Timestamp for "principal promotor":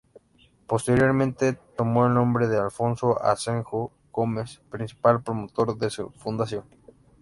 4.71-5.77